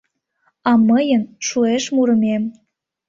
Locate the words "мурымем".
1.95-2.43